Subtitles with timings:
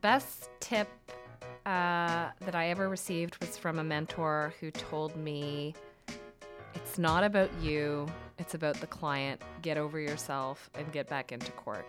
[0.00, 0.88] best tip
[1.66, 5.74] uh, that I ever received was from a mentor who told me
[6.74, 8.06] it's not about you,
[8.38, 9.40] it's about the client.
[9.62, 11.86] Get over yourself and get back into court.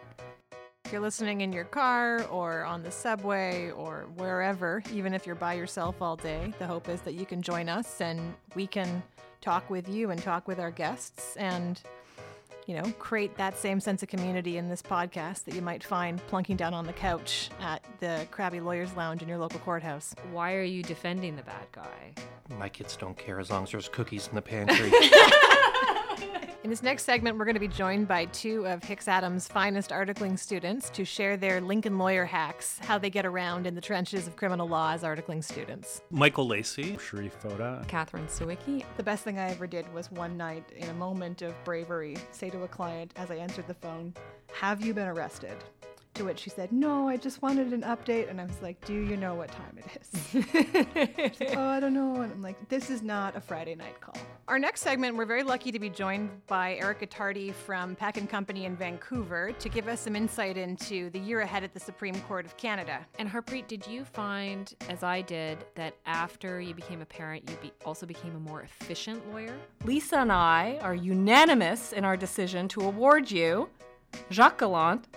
[0.86, 5.36] If you're listening in your car or on the subway or wherever, even if you're
[5.36, 9.02] by yourself all day, the hope is that you can join us and we can
[9.40, 11.82] talk with you and talk with our guests and
[12.68, 16.26] you know, create that same sense of community in this podcast that you might find
[16.28, 20.14] plunking down on the couch at the Crabby Lawyers Lounge in your local courthouse.
[20.32, 22.14] Why are you defending the bad guy?
[22.58, 24.92] My kids don't care as long as there's cookies in the pantry.
[26.72, 29.90] In this next segment, we're going to be joined by two of Hicks Adams' finest
[29.90, 34.26] articling students to share their Lincoln lawyer hacks, how they get around in the trenches
[34.26, 36.02] of criminal law as articling students.
[36.12, 36.98] Michael Lacy.
[36.98, 37.86] Sharif Foda.
[37.90, 38.86] Catherine Sawicki.
[38.96, 42.50] The best thing I ever did was one night, in a moment of bravery, say
[42.50, 44.14] to a client as I answered the phone,
[44.54, 45.58] Have you been arrested?
[46.14, 48.30] To which she said, No, I just wanted an update.
[48.30, 50.46] And I was like, Do you know what time it is?
[51.42, 52.22] like, oh, I don't know.
[52.22, 54.16] And I'm like, This is not a Friday night call.
[54.52, 58.30] Our next segment, we're very lucky to be joined by Eric Gottardi from Peck and
[58.30, 62.20] Company in Vancouver to give us some insight into the year ahead at the Supreme
[62.24, 63.00] Court of Canada.
[63.18, 67.56] And Harpreet, did you find, as I did, that after you became a parent, you
[67.62, 69.56] be- also became a more efficient lawyer?
[69.86, 73.70] Lisa and I are unanimous in our decision to award you,
[74.32, 75.08] Jacques Gallant,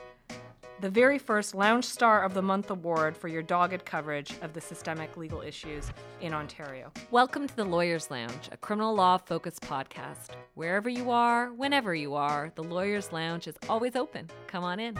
[0.80, 4.60] the very first Lounge Star of the Month award for your dogged coverage of the
[4.60, 6.92] systemic legal issues in Ontario.
[7.10, 10.30] Welcome to the Lawyers Lounge, a criminal law focused podcast.
[10.54, 14.28] Wherever you are, whenever you are, the Lawyers Lounge is always open.
[14.46, 14.98] Come on in.